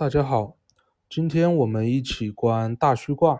[0.00, 0.56] 大家好，
[1.10, 3.38] 今天我们一起观大畜卦。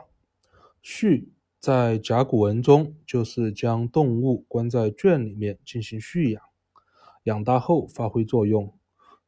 [0.83, 6.43] 畜在甲骨文中就是将动物关在圈里面进行蓄养，
[7.23, 8.75] 养大后发挥作用。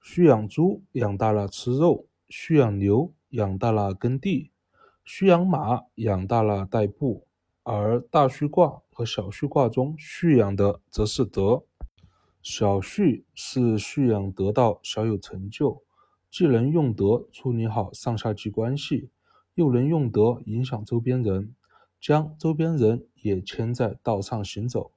[0.03, 4.51] 蓄养猪养大了吃肉，蓄养牛养大了耕地，
[5.03, 7.27] 蓄养马养大了代步。
[7.63, 11.65] 而大畜卦和小畜卦中蓄养的则是德。
[12.43, 15.83] 小畜是蓄养得到小有成就。
[16.33, 19.11] 既能用德处理好上下级关系，
[19.55, 21.55] 又能用德影响周边人，
[22.01, 24.93] 将周边人也牵在道上行走。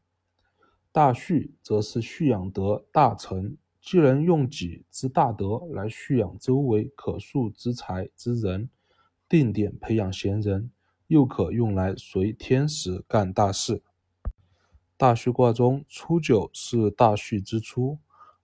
[0.93, 8.69] 大畜则是蓄养德大成，既能用己之大德来蓄养周围可塑之才之人，
[9.27, 10.71] 定点培养贤人，
[11.07, 13.83] 又可用来随天时干大事。
[14.95, 17.97] 大畜卦中初九是大畜之初。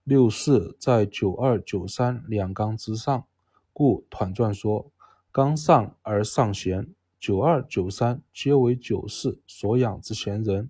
[0.04, 3.24] 六四在九二九三两纲之上，
[3.72, 4.90] 故团传说
[5.30, 10.68] ：“纲上而上贤，九二九三皆为九四所养之贤人。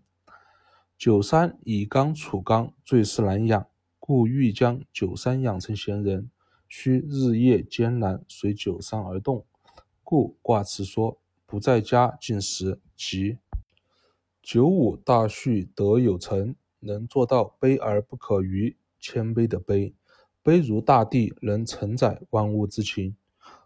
[0.99, 3.67] 九三以纲处纲，最是难养，
[3.99, 6.31] 故欲将九三养成贤人，
[6.69, 9.47] 需日夜艰难随九三而动。
[10.05, 13.39] 故卦辞说：不在家进食，即。
[14.43, 19.93] 九五大畜德有成，能做到卑而不可逾。”谦卑的卑，
[20.43, 23.15] 卑如大地，能承载万物之情。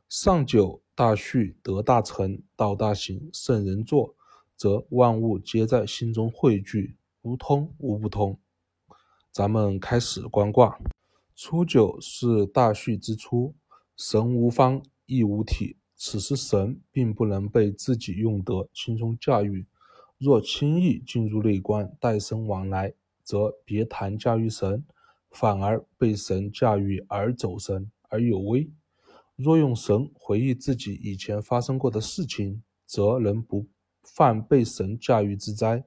[0.09, 4.17] 上九大畜得大成，道大行，圣人作，
[4.57, 8.39] 则万物皆在心中汇聚，无通无不通。
[9.31, 10.79] 咱们开始观卦。
[11.35, 13.55] 初九是大畜之初，
[13.95, 15.77] 神无方，亦无体。
[15.95, 19.67] 此时神并不能被自己用德轻松驾驭。
[20.19, 24.83] 若轻易进入内观，带神往来，则别谈驾驭神。
[25.39, 28.71] 反而被神驾驭而走神而有危。
[29.35, 33.67] 若用神回忆自己以前发生过的事情，则能不
[34.03, 35.85] 犯被神驾驭之灾，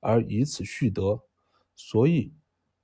[0.00, 1.20] 而以此蓄德。
[1.74, 2.32] 所以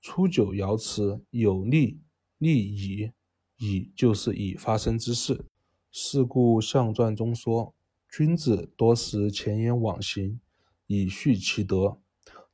[0.02, 2.02] 初九爻辞有利
[2.36, 3.10] 利矣，
[3.56, 5.46] 矣就是已发生之事。
[5.90, 7.74] 是故象传中说，
[8.10, 10.38] 君子多识前言往行，
[10.86, 11.98] 以蓄其德。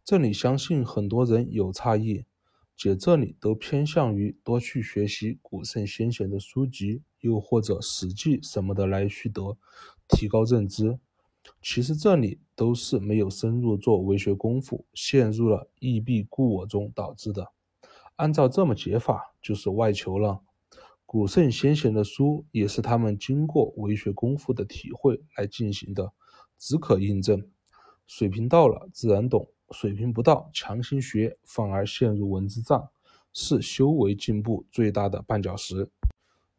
[0.05, 2.25] 这里相信很多人有差异。
[2.79, 9.59] 姐这里都偏向于多去学习古圣先贤的书籍，又或者史记什么的来蓄德，
[10.07, 10.97] 提高认知。
[11.61, 17.53] 其实这里都是没有深入做为学功夫，陷入了异必故我中导致的。
[18.15, 20.43] 按照这么解法，就是外求了。
[21.05, 26.13] 古圣先贤的书也是他们经过为学功夫的体会来进行的，
[26.57, 27.51] 只可印证。
[28.07, 29.51] 水平到了，自然懂。
[29.71, 32.89] 水平不到，强行学，反而陷入文字障，
[33.33, 35.91] 是修为进步最大的绊脚石。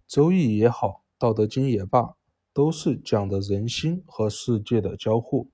[0.08, 2.16] 周易也好，道德经也罢，
[2.53, 5.50] 都是讲的人心和世界的交互。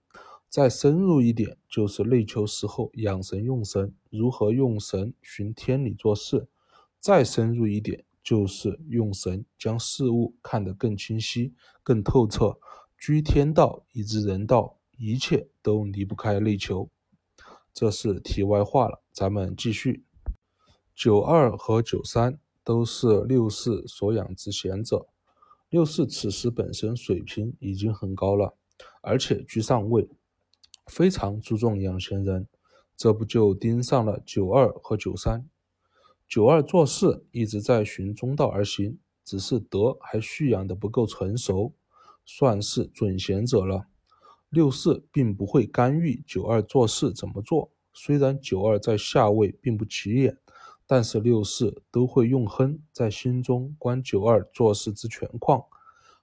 [0.48, 6.48] 再深入一点，就是内求时候养神用神，如何用神寻天理做事。
[7.00, 12.58] 再深入一点，就是用神将事物看得更清晰、更透彻。
[12.98, 16.90] 居天道，以知人道，一切都离不开内求。
[17.75, 20.06] 这是题外话了，咱们继续。
[20.96, 25.08] 九二和九三都是六四所养之贤者，
[25.68, 28.56] 六四此时本身水平已经很高了，
[29.02, 30.08] 而且居上位，
[30.88, 32.47] 非常注重养贤人，
[32.96, 35.46] 这不就盯上了九二和九三？
[36.30, 41.74] 九二做事一直在循中道而行，只是德还蓄养的不够成熟，
[42.25, 43.88] 算是准贤者了。
[44.56, 50.38] 六四并不会干预九二做事怎么做，虽然九二在下位并不起眼，
[50.88, 55.66] 但是六四都会用亨在心中观九二做事之全况。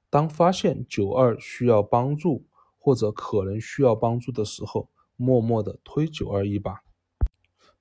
[0.09, 2.47] 当发现九二需要帮助
[2.79, 6.83] 或者可能需要帮助的时候，默默的推九二一把。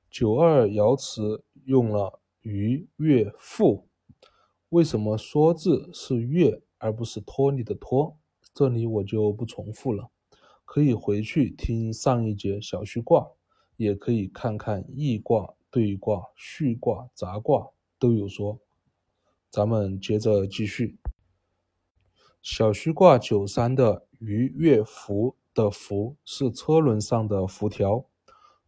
[0.10, 3.88] 九二爻辞用了鱼跃复，
[4.68, 8.18] 为什么说字是月而不是脱离的托？
[8.54, 10.10] 这里我就不重复了。
[10.74, 13.28] 可以回去听上一节小畜卦，
[13.76, 18.58] 也可以看看易卦、兑卦、序卦、杂卦都有说。
[19.50, 20.98] 咱们接着继续。
[22.42, 28.06] 小畜卦九三的鱼跃浮的浮是车轮上的浮条，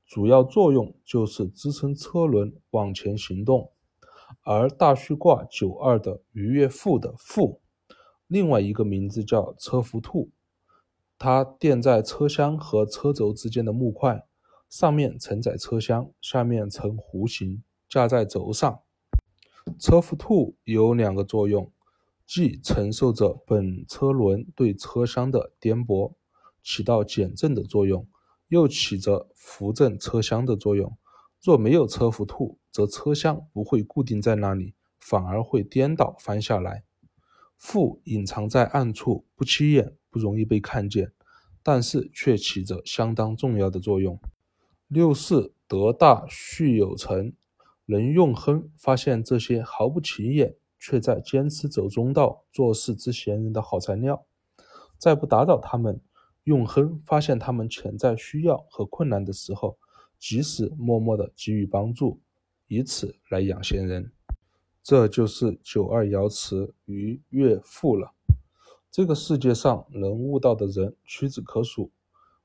[0.05, 3.71] 主要作用就是支撑车轮往前行动。
[4.41, 7.61] 而大畜卦九二的鱼跃富的富，
[8.27, 10.29] 另外一个名字叫车浮兔。
[11.23, 14.25] 它垫在车厢和车轴之间的木块，
[14.69, 18.81] 上面承载车厢，下面呈弧形架在轴上。
[19.79, 21.71] 车浮兔有两个作用：
[22.27, 26.15] 既承受着本车轮对车厢的颠簸，
[26.61, 28.05] 起到减震的作用，
[28.49, 30.97] 又起着扶正车厢的作用。
[31.41, 36.83] 若没有车辐兔，则车厢不会固定在那里，反而会颠倒翻下来。
[37.55, 41.11] 腹隐藏在暗处，不起眼，不容易被看见，
[41.63, 44.17] 但是却起着相当重要的作用。
[44.87, 47.33] 六是德大蓄有成，
[47.87, 50.55] 能用亨发现这些毫不起眼。
[50.85, 54.25] 却在坚持走中道做事之贤人的好材料，
[54.97, 56.01] 在不打扰他们，
[56.43, 59.77] 用亨发现他们潜在需要和困难的时候，
[60.19, 62.19] 及时默默的给予帮助，
[62.67, 64.11] 以此来养贤人。
[64.83, 68.13] 这就是九二爻辞于岳父了。
[68.93, 71.89] 这个世界上能悟道的人屈指可数，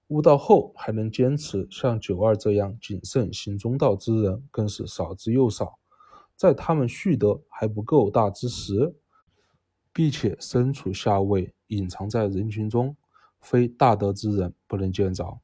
[0.06, 5.78] 悟道后还能坚持像九二这样谨慎行中道之人，更是少之又少。
[6.34, 8.94] 在他们蓄德还不够大之时，
[9.92, 12.96] 并且身处下位，隐藏在人群中，
[13.42, 15.40] 非大德之人不能见着。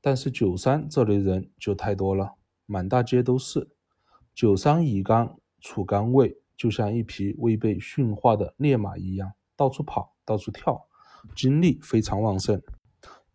[0.00, 3.68] 但是九三这类人就太多了，满大街都是。
[4.34, 10.86] 九三乙刚处刚位，就像一匹未被驯化的烈马一样，到处跑，到处跳，
[11.34, 12.62] 精力非常旺盛。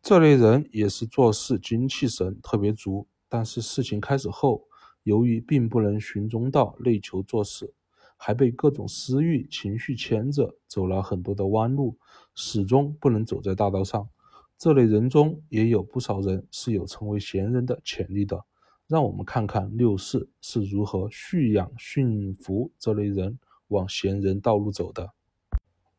[0.01, 4.67] 这类人也是做事精气神特别足，但是事情开始后。
[5.03, 7.73] 由于并不能循中道内求做事，
[8.17, 11.97] 还被各种私欲情绪牵着走了很多的弯路，
[12.35, 14.07] 始终不能走在大道上。
[14.55, 18.45] 这类人中也有不少人是有成为贤人的潜力的。
[18.85, 23.39] 让我们看看六四是如何蓄养驯服这类人
[23.69, 25.11] 往贤人道路走的。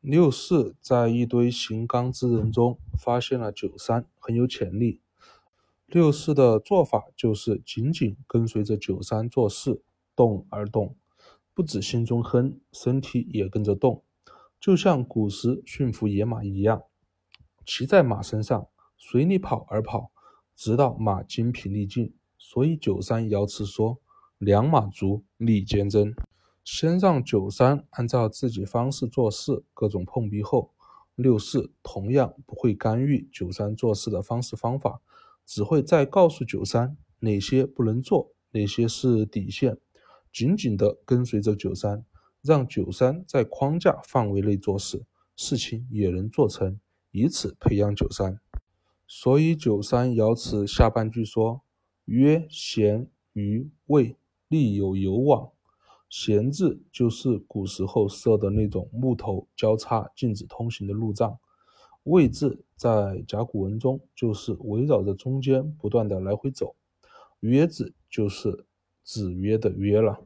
[0.02, 5.00] 六四在一堆行刚之人中发现了九三很有潜力。
[5.86, 9.80] 六四的做法就是紧紧跟随着九三做事，
[10.16, 10.96] 动而动，
[11.54, 14.02] 不止心中哼，身体也跟着动，
[14.58, 16.82] 就像古时驯服野马一样，
[17.64, 18.66] 骑在马身上
[18.98, 20.10] 随你跑而跑，
[20.56, 22.12] 直到马精疲力尽。
[22.36, 24.00] 所以九三爻辞说
[24.38, 26.12] ：“良马足，力坚贞。”
[26.64, 30.72] 先让九三按照自己方式做事，各种碰壁后，
[31.14, 35.00] 六四同样不会干预九三做事的方式方法。
[35.44, 39.76] 只会再告诉九三哪些不能做，哪些是底线，
[40.32, 42.04] 紧紧的跟随着九三，
[42.42, 45.02] 让九三在框架范围内做事，
[45.34, 46.78] 事情也能做成，
[47.10, 48.38] 以此培养九三。
[49.06, 51.62] 所以九三爻辞下半句说
[52.06, 54.16] ：“曰贤于位，
[54.48, 55.50] 利有有往。”
[56.12, 61.38] 贤字就是古时候设的那种木头交叉禁止通行的路障。
[62.02, 66.76] 位字在甲骨文中就是围绕着中间不断的来回走，
[67.40, 68.66] 约字就是
[69.02, 70.20] 子曰的约了。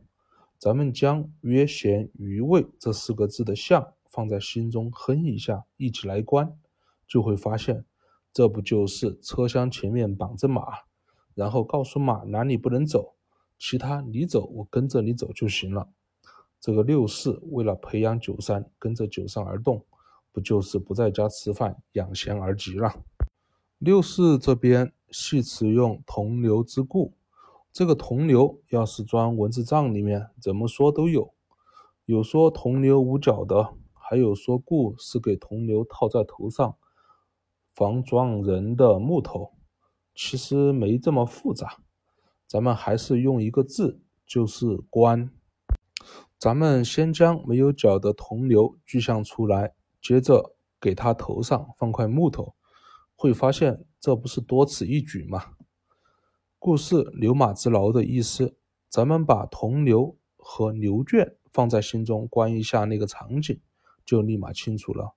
[0.58, 6.58] 咱们将约贤于位这四个字的像放在心中哼一下，一起来观，
[7.06, 7.84] 就会发现，
[8.32, 10.64] 这不就是车厢前面绑着马，
[11.32, 13.14] 然后告诉马哪里不能走，
[13.58, 15.88] 其他你走我跟着你走就行了。
[16.60, 19.84] 这个六四为了培养九三，跟着九三而动。
[20.32, 23.02] 不就是不在家吃饭养闲而急了？
[23.78, 27.14] 六四这边系辞用同流之故，
[27.72, 31.32] 这个同流要是装文字账里面，怎么说都有。
[32.04, 36.76] 有说同流无脚的，还有说故是给同流套在头上
[37.74, 39.54] 防撞人的木头。
[40.14, 41.78] 其实没这么复杂，
[42.46, 45.30] 咱们还是用一个字，就是关。
[46.38, 49.74] 咱们先将没有脚的铜牛具象出来。
[50.00, 52.54] 接着给他头上放块木头，
[53.16, 55.54] 会发现这不是多此一举吗？
[56.60, 58.56] 故事牛马之劳的意思，
[58.88, 63.60] 咱们把铜牛和牛圈放在心中观一下那个场景，
[64.04, 65.16] 就立马清楚了。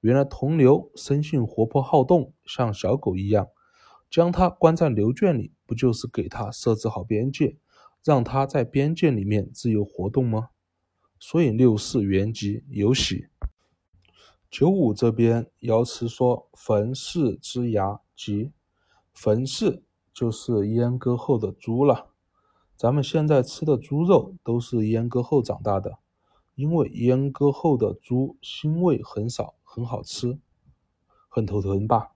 [0.00, 3.46] 原来铜牛生性活泼好动，像小狗一样，
[4.10, 7.56] 将它关在牛圈里，不就是给它设置好边界，
[8.02, 10.50] 让它在边界里面自由活动吗？
[11.18, 13.28] 所以六四原籍有喜。
[14.50, 18.52] 九五这边爻辞说：“焚氏之牙，即
[19.12, 22.12] 焚氏就是阉割后的猪了。
[22.76, 25.98] 咱们现在吃的猪肉都是阉割后长大的，
[26.54, 30.38] 因为阉割后的猪腥味很少，很好吃，
[31.28, 32.13] 很头疼吧？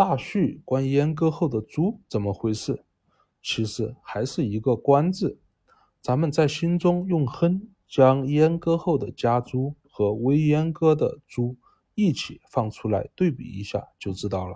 [0.00, 2.86] 大序关阉割后的猪怎么回事？
[3.42, 5.38] 其实还是一个关字，
[6.00, 11.54] 咱们在心中用哼将阉割后的家猪。”和微阉割的猪
[11.94, 14.54] 一起放出来对比一下就知道了。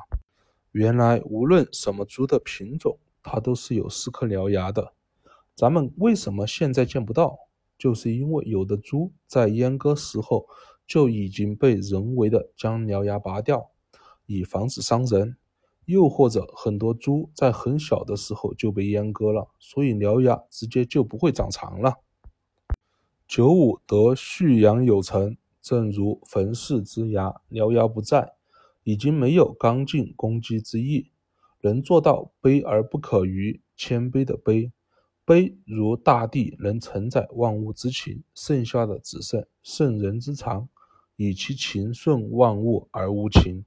[0.73, 4.95] 原来无论什么猪的品种，它都是有四颗獠牙的。
[5.55, 7.37] 咱们为什么现在见不到？
[7.77, 10.47] 就是因为有的猪在阉割时候
[10.87, 13.71] 就已经被人为的将獠牙拔掉，
[14.27, 15.37] 以防止伤人；
[15.87, 21.97] 又或者很多猪在很小的时候就被阉割了，所以獠牙直接就不会长长了。
[23.27, 28.35] 九五得蓄养有成，正如冯氏之牙，獠牙不在，
[28.83, 31.11] 已经没有刚劲攻击之意，
[31.63, 34.71] 能做到卑而不可逾，谦卑的卑。
[35.27, 40.69] 卑如大地能承载万物之情，剩下的只剩圣人之长，
[41.17, 43.65] 以其情顺万物而无情。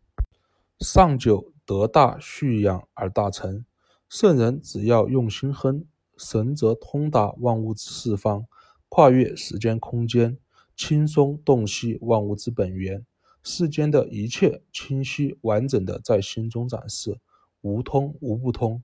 [0.79, 3.65] 上九得大蓄养而大成，
[4.07, 8.45] 圣人只要用心亨，神则通达万物之四方，
[8.87, 10.37] 跨越时间空间，
[10.75, 13.03] 轻松洞悉万物之本源。
[13.41, 17.17] 世间的一切清晰完整的在心中展示，
[17.61, 18.83] 无通无不通。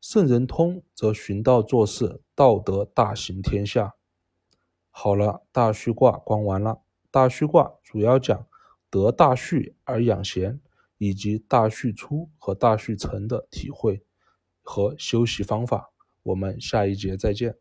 [0.00, 3.94] 圣人通，则寻道做事，道德大行天下。
[4.90, 6.80] 好了，大畜卦观完了。
[7.10, 8.46] 大畜卦主要讲
[8.88, 10.60] 得大蓄而养贤，
[10.98, 14.02] 以及大畜初和大畜成的体会
[14.62, 15.92] 和修习方法。
[16.22, 17.56] 我们下一节再见。